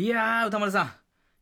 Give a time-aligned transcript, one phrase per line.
[0.00, 0.92] いやー歌丸さん。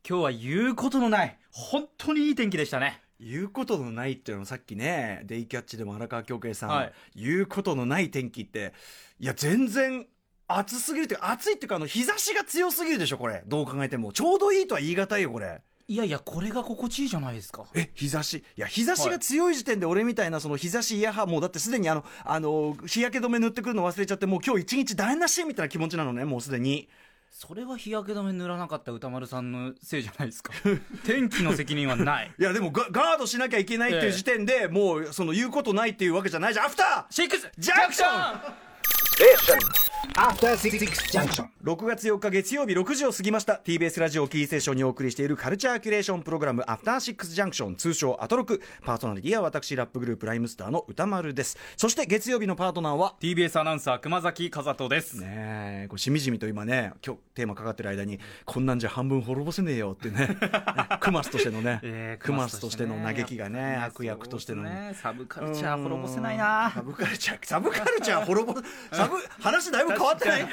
[0.08, 3.00] 今日は言うことのない本当にいい天気でしたね。
[3.21, 6.92] 言うことのないっていうのもさっきねデイキャッチでも荒川京平さん、はい。
[7.15, 8.74] 言うことのない天気って
[9.21, 10.08] いや全然
[10.48, 13.44] 暑すぎるっていうか暑いっていうかあの日差しが強すぎるでしょこれ。
[13.46, 14.12] どう考えても。
[14.12, 15.62] ちょうどいいとは言い難いよこれ。
[15.86, 17.64] いやいやこれが心地いいじゃないですか。
[17.75, 18.38] え日差し？
[18.38, 26.88] いや日差しが強い時点で俺みたいなその日差しイヤハもうだってすでにあのあの日焼け止め塗ってくるの忘れちゃってもう今日一日台無しみたいな気持ちなのねもうすでに
[27.30, 30.52] それは日焼け止め塗らなかった歌丸さんのせいじゃないですか。
[31.07, 32.33] 天気の責任はない。
[32.39, 36.67] いやでもガガードしなきゃいけないっていう時点で、もうその言うことないっていうわけじゃないじゃん。
[36.67, 37.15] アフター!
[37.15, 40.79] シックスジャンクション After Six
[41.11, 41.48] Junction.
[41.65, 43.61] 6月4日月曜日6時を過ぎました。
[43.65, 48.62] TBS ラジオキーステーションにお送りしているカルチャーキュレーションプログラムアフターシックスジャンクション通称アトロク。
[48.84, 51.59] パーソナリティは私ラップグループライムスターの歌丸です。
[51.77, 60.37] そして月曜日のパートナーは TBS アナウンサー熊崎和人です、ねえこうしみじみと今ね今日テーマかかってる間にこんなんじゃ半分滅ぼせねえよってね。
[61.01, 64.62] クマスとしてのね、えークマスとしての嘆きがね悪役としての。
[64.62, 66.70] ねサブカルチャー滅ぼせないな。
[66.73, 68.55] サブカルチャーサブカルチャー滅ぼ
[68.92, 70.47] サブ 話だいぶ変わってない。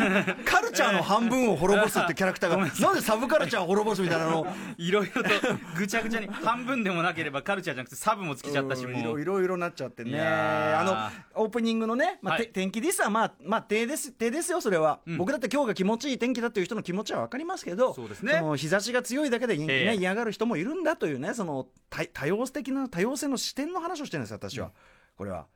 [0.45, 2.57] カルチャーの半分を滅ぼすってキャラクターが。
[2.57, 4.47] なんでサブカルチャーを滅ぼすみたいなの？
[4.77, 5.29] いろいろと
[5.77, 8.93] ぐちゃぐちゃに半分でもなければカルチャーじゃなくてサブもつけちゃったしうん。
[8.93, 9.21] もう。
[9.21, 10.19] いろいろなっちゃってね。
[10.21, 13.01] あのオープニングのね、まあ天気です。
[13.01, 15.17] はまあまあ手です手ですよそれは、うん。
[15.17, 18.41] 僕だって今日が気持ちいい天気だという人の気持ちは分かりますけどそうですね。
[18.41, 19.95] の日差しが強いだけで、ねええ。
[19.95, 24.71] 嫌がる人もいるんだというねその多多様的な多様性の視点の話をしてるんです私は、
[25.17, 25.47] これは。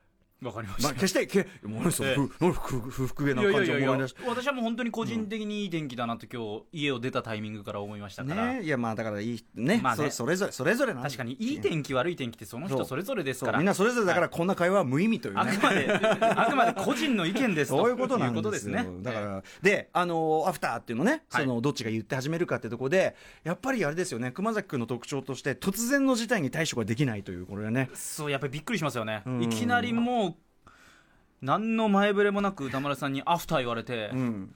[0.42, 2.16] わかりましまあ、た決してけものすごええ。
[2.16, 4.16] く不不不服げな感じを思い出し。
[4.26, 10.12] 私はもう本当に個人的にいい天気だなと今日家を出たタイミングから思いましたから、ねいやまあだからいいね,、まあね。
[10.12, 13.58] それぞれそれぞれ確かにいい天気悪い天気ってその人それぞれですから。
[13.58, 17.78] みんなそれぞれだからこんな会話は無意味というね、あくまで あくまで個人の意見ですと。
[17.78, 18.86] そういうことなんですすね。
[19.02, 21.44] だから、で、あのアフターっていうのね、はい。
[21.44, 27.90] その、どっちが言って始めるかってとこで、やっぱりあれですよね、熊崎君の特徴として、突然の事態に対処ができないという、これはね。
[27.94, 29.24] そうやっぱりびっくりしますよね。
[29.26, 29.44] うん。
[29.44, 30.29] いきなりもう
[31.42, 34.56] 何の前触れもなく歌丸さんにアフター言われて、うん。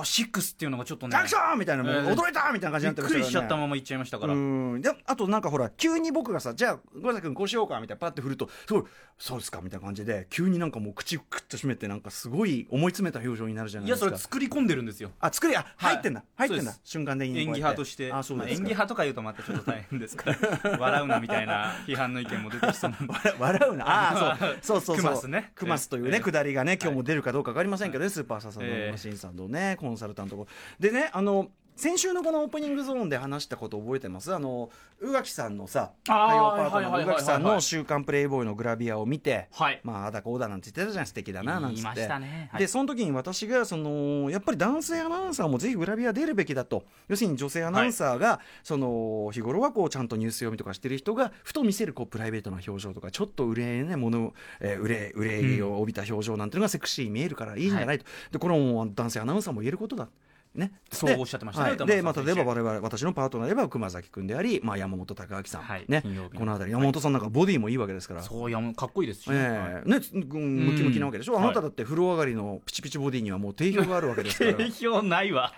[0.00, 3.20] あシックスっていうのがちょっとねジャンクションみたいな、もうええ驚いたみたいな感じになってましたね。
[3.20, 4.80] びっくりしちゃったまま言っちゃいましたから、うん。
[4.80, 8.84] であとなんかほら急に僕がさじゃあ熊崎君こうしようかみたいなパッて振るとすごい
[9.18, 14.10] そうですかみたいな感じで急になんかもう口をクッと閉めてなんかすごい思い詰めた表情になるじゃないいやですか。
[14.10, 15.10] それ作り込んでるんですよ。
[15.20, 15.94] あ作りあはい。
[15.94, 16.74] 入ってんだ、入ってんだ。
[16.84, 18.12] 瞬間的に演技派として。
[18.12, 20.78] あそうまあ、演ですか技派とか言うとまたちょっと大変ですから。
[20.78, 23.14] 笑うなみたいな批判の意見も出てきそうなんで。
[23.38, 23.88] 笑笑うな。
[23.88, 24.56] ああそう。
[24.62, 25.04] そうそうそう。
[25.06, 25.52] クマスね。
[25.54, 30.46] クマスというね、ええくだりがね今日も出るかどうか分かりませんけどね、スーパーササのマシンさんのね、コンサルタント
[30.80, 34.34] でねあの先週のこのオープニングゾーンで話したこと覚えてます？
[34.34, 39.80] あの宇垣さんのさ火曜パートの宇垣さんの「週刊プレイボーイ」のグラビアを見て、はい。
[39.84, 42.48] まあああだこうだなんて言ってたじゃん素敵だななんて言いましたね。
[42.50, 42.60] はい。
[42.62, 46.84] でその時に私がそのやっぱり男性アナウンサーもぜひグラビア出るべきだと。
[47.08, 60.08] 要するに女性アナウンサーが、その日頃はこうちゃんとニュース読みとかしてる人がふと見せるこうプライベートな表情とかちょっと憂いねもの、えー、憂い憂いを帯びた表情なんていうのがセクシーに見えるからいいんじゃないと、でこれはもう男性アナウンサーも言えることだ。
[60.56, 61.86] ね、でそうおっしゃってましたねはい。
[61.86, 65.84] で、まあ、例えば我々私のパートナーでは熊崎君であり、まあ、山本隆明さん、はい。
[65.88, 66.02] ね。
[66.34, 66.72] この辺り。
[66.72, 68.22] 山本さんなんかボディもいいわけですから。
[68.22, 69.30] そういやかっこいいですし。
[69.30, 69.82] ね、え。
[69.86, 70.22] えね、つうん。
[70.22, 74.50] ムキムキなわけでしょ、うんあなただって風呂上がりのピチピチボディにはもう定評があるわけですから。
[74.50, 75.52] い 定評ないわ。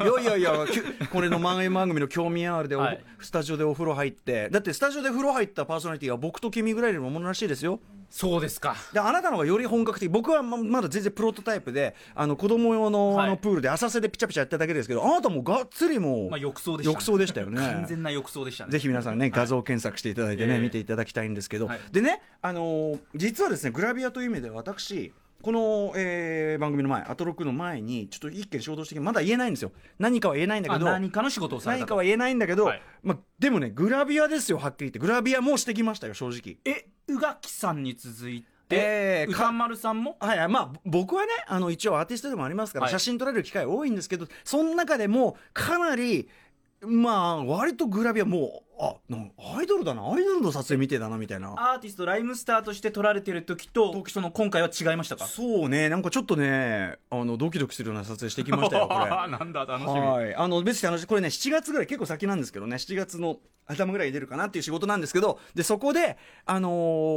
[0.00, 3.04] やいやいやきゅこれの漫画番組の興味あるで、おはい。
[3.20, 4.50] スタジオでお風呂入って。
[4.50, 8.76] だってスタジオで風呂入ったパーソナリティは僕と君ぐらいのものらしいですよそうですか。
[8.92, 13.26] であなたの方がより本格的僕はままだ全然プロトタイプであの子供用の,、はい。
[13.26, 17.60] あのプールで浅瀬でピチャピチャやっただけですけどあなたもがっつりもう、まあ浴槽でした、ね、浴槽でしたよね。
[17.60, 18.72] 完全な浴槽でしたね。
[18.72, 20.60] ぜひ皆さんね画像検索していただいてね、ええ。
[20.60, 21.80] 見ていただきたいんですけど、はい。
[21.92, 25.12] でね、あのー実はですねグラビアという意味で私
[25.46, 29.70] この、えー番組の前アトロクの前にちょっと一件衝動してまだ言えないんですよ。
[29.96, 31.86] 何かは言えないんだけあど何かの仕事をされたと。
[31.86, 32.82] 何かは言えないんだけど、はい。
[33.04, 34.98] まあ、でもねグラビアですよはっきり言って。
[34.98, 36.56] グラビアもしてきましたよ正直。
[36.64, 40.16] え宇垣さんに続いて、えーか歌丸さんも？
[40.18, 40.48] はいはい。
[40.48, 42.92] まあ僕はねあの一応アーティストでもありますから、はい。
[42.92, 46.28] 写真撮られる機会多いんですけどその中でもかなり
[46.80, 50.02] まあ割とグラビアもうあなんアイドルだな。
[50.02, 51.54] アイドルの撮影みてえだなみたいな。
[51.56, 55.26] アーティストライムスターとして撮られてる時とその今回は違いましたか？
[55.26, 55.88] そうね。
[55.88, 59.06] なんかちょっとねあのドキドキするような撮影してきましたよこれ。
[59.30, 60.00] なんだ楽しみ。
[60.00, 66.70] はい、あの別に話これね7月ぐらい結構先なんですけどね7月の頭ぐらいに出るかなっていう仕事なんですけどでそこで、あの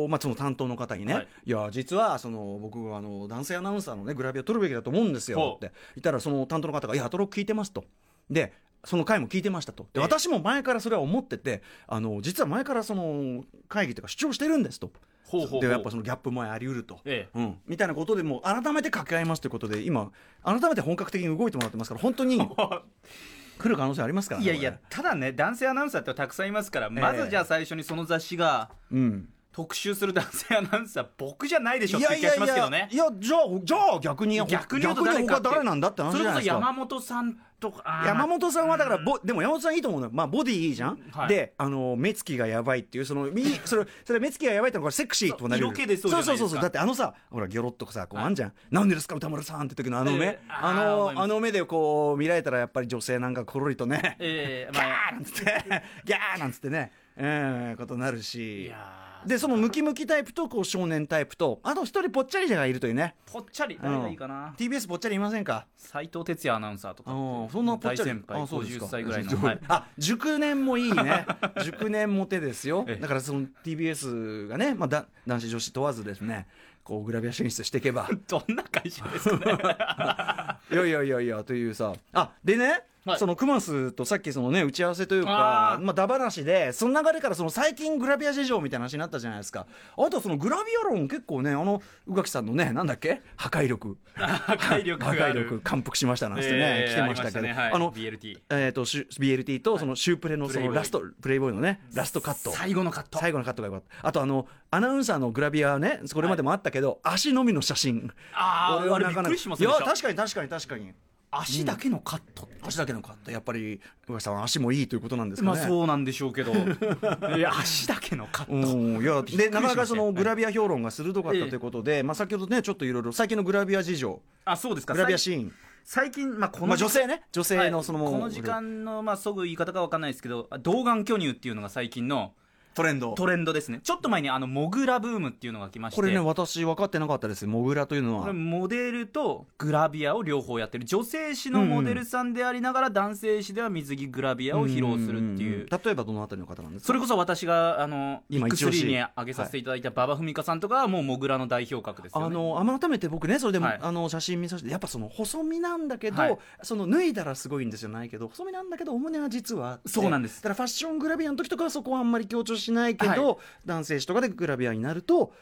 [0.06, 1.28] ーまあ、その担当の方にね、はい。
[1.46, 5.56] い、や実はその僕はあの男性アナウンサーの、ね、グラビア撮るべきだと思うんですよ。
[5.58, 7.84] って言ったらその担当の方が「いやアトロック聞いてます」と。
[8.30, 8.54] で
[8.84, 9.84] その回も聞いてましたと。
[9.84, 10.02] でええ。
[10.02, 14.92] 私も前からそれは思っててあの実は前からその会議というか主張してるんですと。
[15.28, 15.62] ほうほうほう。
[15.62, 17.40] でやっぱそのギャップもあり得ると、ええ。
[17.40, 20.12] うん、みたいなことでもう改めて掛け合いますということで今
[20.44, 22.40] 改めて本格的に動いてもらってますから本当に
[23.60, 32.88] 来る可能性ありますからねいやいやただね男性アナウンサーってたくさんいますから、まずじゃあ最初にその雑誌がこれうん特集する男性アナウンサー僕じゃないでしょいっていう気がしますけどね。
[32.92, 35.48] いやじゃあじゃあ逆に逆に逆誰かって。
[35.48, 36.56] 他誰なんだって話じゃないですか。
[36.56, 41.28] 山本さんとか山本さんはだからボでも山本さんいいと思うのよ、まあ、ボディいいじゃん、はい。
[41.28, 45.66] であの目つきがやばいっていうそのみそれそれ目つきがやばいってのはこれセクシーとなる。
[45.66, 46.32] 色気でそうじゃないですか。
[46.32, 48.28] そうそうそうだってあのさほらギョロッとかさこうはい。
[48.28, 51.16] あんじゃん、なんでですか歌丸さんって時のあの目、えーわかります。
[51.16, 55.12] のあの目でこう見られたらやっぱり女性なんかコロリとね、えーギャまあ。
[55.12, 56.92] ーなんつってギャーなんつってね。
[57.22, 63.16] ええことになるいしやーでそのムキムキタイプとこう少年タイプとあと一人ぽっちゃりがいるというね。
[63.32, 63.78] ぽっちゃり？
[63.82, 65.66] 誰がいいかな？TBS ぽっちゃりいませんか？
[65.76, 67.12] 斎藤哲也アナウンサーとか。
[67.52, 68.10] そんなぽっちゃり？
[68.12, 68.86] 大先輩あそうですか。
[68.86, 69.60] 50歳ぐらいの、はい。
[69.68, 71.26] あ熟年もいいね。
[71.64, 72.86] 熟年モテですよ。
[72.88, 73.02] ええ。
[73.02, 76.48] だからその TBS がね、まあ、だ男子女子問わずですね
[76.90, 78.10] こうグラビア進出していけば。
[78.28, 80.74] どんな会社ですかね。
[80.74, 81.94] いやいやいやいやというさ。
[82.14, 83.20] あでね、はい。
[83.20, 89.68] そのクマスとさっきそのね打ち合わせというかまあダ話でその流れからその最近グラビア事情みたいな話になったじゃないですか。
[89.98, 93.22] あとはそのグラビア論結構ねあの宇垣さんのねなんだっけ？
[93.38, 93.98] 破壊力。
[94.16, 97.42] 破壊力破壊力感服しましたなんてね、えー来てましたけど。
[97.42, 97.54] ね。
[97.54, 97.72] はい。
[97.72, 102.52] あの BLT えー、とシュ BLT とそのシュープレのそのラストプレイボーイのねラストカット。
[102.52, 103.20] 最後のカット。
[103.20, 104.08] 最後のカットがよかった。
[104.08, 108.12] あとあのアナウンサーのグラビアねこれまでもあったけど、足のみの写真。
[108.34, 110.94] あーあれびっくりしませいや確かに確かに確かに。
[111.32, 113.30] 足だけのカット、足だけのカット。
[113.30, 115.58] やっぱり宇垣さんは足もいいということなんですかね。
[115.60, 116.52] まあそうなんでしょうけど。
[117.38, 120.14] いや足だけのカット、うんいやでなかなかそのはい。
[120.14, 124.22] グラビア評論が鋭かったということで、まあ、先ほどねちょっといろいろ最近のグラビア事情。
[124.46, 124.94] あそうですか。
[124.94, 125.54] グラビアシーン、
[125.84, 127.24] 最近、まあ、このまあ、女性ね。
[127.32, 132.34] 女性のその、はいこの時間の、まあ、そぐ言い方かわかんないですけど童顔巨乳っていうのが最近の
[132.74, 133.14] トレンド。
[133.14, 133.82] トレンドですね。
[133.84, 135.96] ちょっと前にあのモグラブームっていうのが来まして。
[135.96, 137.46] これね私分かってなかったです。
[137.48, 138.22] モグラというのは。
[138.22, 140.86] これモデルとグラビアを両方やってる。
[140.86, 145.58] 女性誌のモデルさんでありながら男性誌では水着グラビアを披露するっていう。
[145.58, 145.68] んんん。
[145.68, 146.88] 例えばどのあたりの方なんですか？
[146.88, 148.86] それこそ私があの今一押し。
[148.86, 152.26] 3に挙げさせていただいた馬場文香さんとかはもうモグラの代表格ですよね。
[152.28, 153.80] あの改めて僕ねそれでも、はい。
[153.82, 156.38] あの写真見させてやっぱその細身なんだけど、はい。
[156.62, 157.90] その脱いだらすごいんですよ。
[157.90, 160.38] ないけど細身なんだけどお胸は実はそうなんです。
[160.38, 165.34] だからファッショングラビアの時とかはそこはあんまり強調しないけど、は男性誌とかでグラビアになると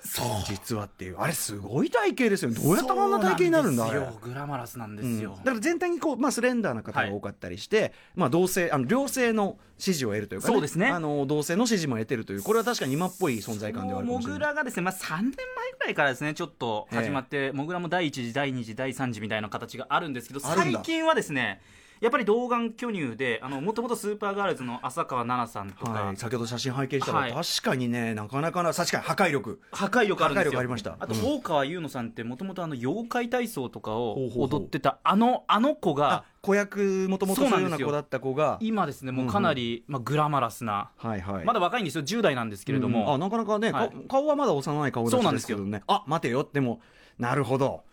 [0.47, 2.59] 実はっていうあれすごい体型ですよね。
[2.59, 5.37] どうやったらあんな体型になるんだグラマラスなんですよ、うん。
[5.39, 10.87] だから全体にこう、まあ、スレンダーな方が多かったりして、まあ、同性あの両性の支持を得るというか、そうですね。
[10.87, 14.39] あの同性の支持も得てるというこれは確かに今っぽい存在感ではあるかもモしれない。
[14.39, 21.61] グラがですね、まあ、3年前ぐらいからですねちょっと始まって、モグラも第1次第2次第3次みたいな形があるんですけど最近はですね
[22.01, 27.33] やっぱり童顔巨乳でもともとスーパーガールズの浅川奈々さんとか、はい、先ほど写真拝見したら、はい。
[27.33, 29.61] 確かにねなかなかな確かに破壊力。
[29.71, 30.59] 破壊力あるんですよ。
[30.59, 30.95] ありました。
[30.99, 31.25] あと、うん。
[31.37, 38.57] 大川優乃さんってもともと妖怪体操とかを踊ってたあのあの子あが子役もともとそういうような子だった子が。
[38.61, 41.45] 今ですねもうかなり、まあ、グラマラスなはいはい。
[41.45, 42.03] まだ若いんですよ。
[42.03, 43.13] 10代なんですけれども、うん。
[43.13, 45.57] あなかなかね、はい顔顔はまだ幼い顔そうなんですよ。
[45.57, 46.47] けどねあ待てよ。
[46.51, 46.81] でも
[47.17, 47.83] なるほど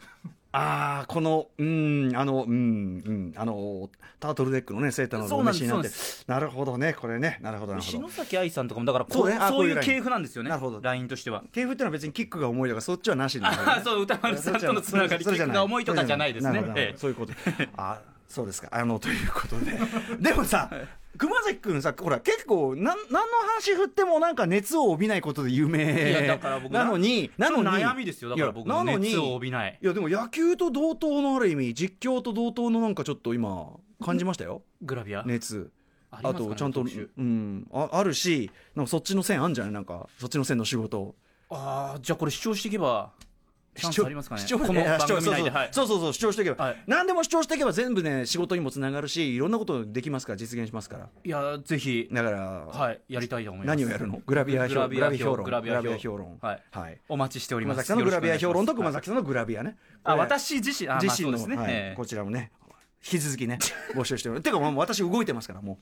[0.56, 3.90] ああこのうんあのうんうんあの
[4.20, 5.92] タートルネックのねセーターのそうなんですお召しになっ
[6.24, 6.32] て。
[6.32, 7.92] なるほどねこれねなるほどなるほど。
[7.92, 10.80] 篠崎愛さんとかもだからこそうねあそういう系譜なんですよねなるほど。
[10.80, 11.42] ラインとしては。
[11.52, 13.58] 系譜っていうのは別にキックが重いとかそっちはなしなんね。
[13.66, 16.94] あ そう歌丸さんとのつながりキックが重いとかじゃないですね。
[16.96, 17.12] そうい。
[17.14, 17.32] うこと
[17.76, 18.68] あそうですか。
[18.70, 19.76] あのということで。
[20.20, 20.70] でもさ
[21.16, 26.38] 熊崎君さほら結構なん何の話振ってもなんか熱を帯びないことで有名
[26.70, 28.30] なのになのに悩みですよ。
[28.30, 29.78] だから僕のいやなのに熱を帯びない。
[29.80, 33.68] いやでも野球と同等のある意味実況と同等のなんかちょっと今
[34.04, 34.62] 感じましたよ。
[34.82, 35.22] グラビア？
[35.24, 35.70] 熱。
[36.10, 39.72] あねとちゃんと、うん、ああるしなんかそっちの線あんじゃない？
[39.72, 41.14] なんかそっちの線の仕事。
[41.50, 43.12] ああじゃあこれ主張していけば
[43.74, 44.40] チャありますかね？
[44.40, 45.50] 視聴この番組内で。
[45.50, 46.00] はいそうそうそう。
[46.00, 46.84] そう主張していけば、はい。
[46.86, 51.08] 何でも主張していけば全部ね仕事にもつながるしいろんなことできますから実現しますから。
[51.24, 52.08] いやぜひ。
[52.12, 53.76] だから、はいやりたいと思います。
[53.76, 54.20] 何をやるの？
[54.26, 55.44] グラビア評グラビア評論。
[55.44, 56.38] グラビア評評論。
[56.40, 56.62] はい。
[56.70, 57.00] はい。
[57.08, 57.76] お待ちしております。
[57.76, 59.76] 熊崎さんのグラビア評論と熊崎さんのグラビアね。
[60.04, 60.88] あ私自身？
[61.00, 61.94] 自身の、ね。
[61.96, 62.52] こちらもね
[63.04, 63.58] 引き続きね
[63.94, 64.44] 募集しております。
[64.44, 65.78] てかもう私動いてますからも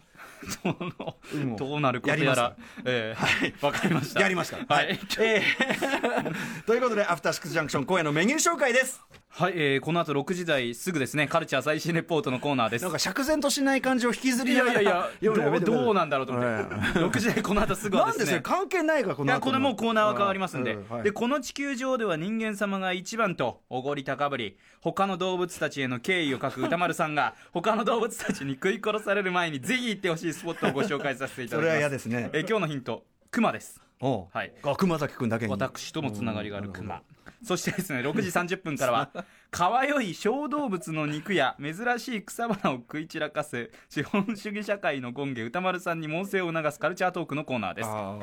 [0.64, 1.38] う。
[1.38, 2.56] んどうなることやら。
[2.84, 3.54] ええ。
[3.64, 4.20] わかりました。
[4.20, 4.76] うやりますから。
[4.76, 4.98] はい。
[5.20, 9.00] えー ということでアフターシックスジャンクション今夜のメニュー紹介です
[9.34, 12.82] はい、えーこの後6時台すぐですねカルチャー最新レポートのコーナーです。
[12.82, 16.64] なんか釈然としない感じを引きずりいながらやいやいや読むのやどうどうなんだろうと思って、はい
[17.10, 19.32] 6時台この後すぐはなんでそれですね関係ないかこいの。
[19.32, 21.02] 後やこれもうコーナーは変わりますんで,、うはい。
[21.04, 24.58] でこの地球上では人間様が一番とおごり高ぶり。
[24.82, 31.68] 他の動物たちへの敬意を書く歌丸さんが 他の動物たちに食い殺される前にぜひ行ってほしいスポットをご紹介させていただきます。
[31.68, 32.28] それは嫌ですね。
[32.34, 33.80] え今日のヒント熊です。
[34.00, 34.52] はい。
[34.62, 35.50] あ熊崎君だけに。
[35.50, 37.00] 私ともつながりがある熊
[37.44, 39.10] そしてですね6時30分からは
[39.52, 47.88] かわよい小動物の肉や珍しい草花を食い散らかす資本主義社会の権下歌丸さんに猛省を促すカルチャートークのコーナーです。
[47.90, 48.18] あ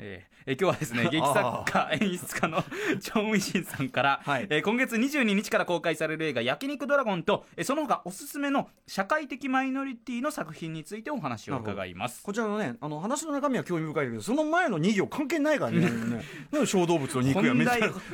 [0.00, 2.64] えーえー今日はですね 劇作家演出家の
[3.00, 4.48] チョン・ウィシンさんから、 はい。
[4.50, 12.24] えー今月22日から公開される映画「焼肉ドラゴンと」えーその他おすすめの社会的マイノリティの作品についてお話を伺います。
[12.24, 15.88] こちらのねあの話の中身は興味深いけどその前の2行関係ないからね。
[16.50, 17.54] ね小動物の肉や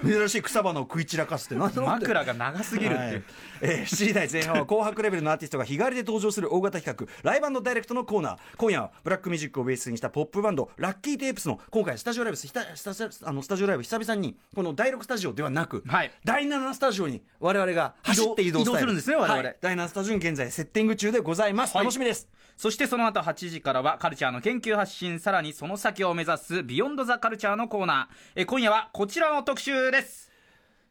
[0.05, 3.23] 珍しい草花を食い散らかすって枕が長すぎるっていう、はい。
[3.61, 8.39] えー7時台前半は紅白レベルのアーティストが日帰りで登場する大型企画ライブダイレクトのコーナー。
[8.57, 16.13] 今夜はブラックミュージックをベースにしたポップバンドラッキーテープスの今回スタジオライブスタジオあのスタジオライブ久々にこの第6スタジオではなく、はい。
[16.25, 19.43] 第7スタジオに我々が走って移動するんですね我々。
[19.43, 19.57] はい。
[19.61, 21.85] 第7スタジオに現在セッティング中でございます、はい。
[21.85, 22.29] 楽しみです。
[22.57, 28.17] そしてその後8時からはカルチャーの研究発信さらにその先を目指す Beyond the Culture のコーナー。
[28.37, 30.31] えー今夜はこちらの特集です。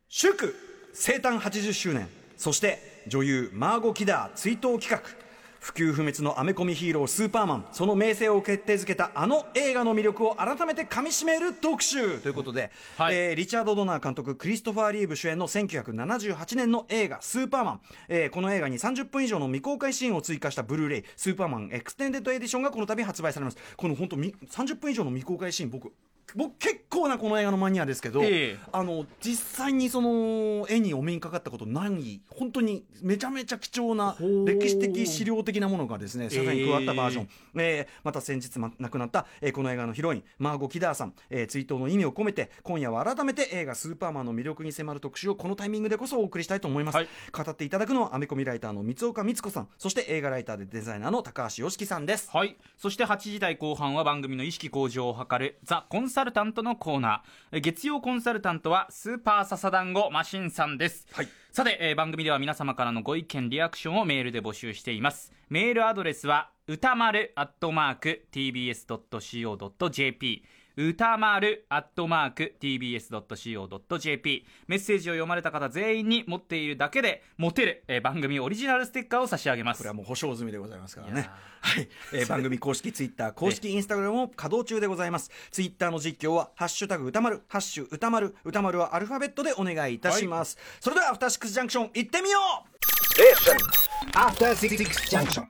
[0.07, 2.09] 祝生誕80周年。
[2.37, 5.01] そして女優マーゴ・キダー追悼企画。
[5.59, 7.65] 不朽不滅のアメコミヒーロースーパーマン。
[7.71, 12.17] その名声を決定づけたあの映画の魅力を改めてかみしめる特集。
[12.17, 13.15] ということで、はい。
[13.15, 23.57] えーリチャード・ドナー監督クリストファー・リーブ主演の1978年の映画「スーパーマン」えーこの映画に30分以上の未公開シーンを追加したブルーレイ「スーパーマンエクステンデッドエディション」がこの度発売されます。
[23.75, 25.93] この本当み30分以上の未公開シーン僕
[26.35, 28.57] 僕結構なこの映画のマニアですけど、ええ。
[28.71, 34.15] あの実際にその絵にお目にかかったことない本当にめちゃめちゃ貴重な
[34.45, 47.07] 歴史的資料的なものがですねさらに加わったバージョン、えーまた先日ま亡くなった、えーこの映画のヒロインマーゴ・キダーさん、えー追悼の意味を込めて今夜は改めて映画「スーパーマン」の魅力に迫る特集をこのタイミングでこそお送りしたいと思います、はい。
[47.31, 52.29] 語っていただくのはアメコミライターの三岡光子さんそして映画ライターでデザイナーの高橋良樹さんです。
[52.31, 52.55] はい。
[52.77, 57.57] そして8時台後半は番組の意識向上を図るザ・コンサルタントのコーナー。
[57.57, 61.27] え月曜コンサルタントはスーパーササダンゴマシンさんです、はい。
[61.51, 65.33] さて、えー番組では皆様からのご意見リアクションをメールで募集しています。
[65.49, 70.43] メールアドレスは歌丸アットマーク TBS.CO.JP
[70.79, 81.29] 歌丸アットマーク TBS.CO.JP メッセージを読まれた方全員に持っているだけで持てる、えー番組オリジナルステッカーを差し上げますこれはもう保証済みでございますからね。
[81.61, 85.31] はい、えー 番組公式ツイッター、公式インスタグラムも稼働中でございます。
[85.49, 90.57] ツイッターの実況は、ハッシュタグ歌丸、ハッシュ歌丸、歌丸はアルファベットでお願いいたします。
[90.79, 92.39] それでは、アフターシックスジャンクション、行ってみよ
[92.73, 92.77] う
[93.17, 93.57] Station.
[94.13, 95.43] After Six Junction.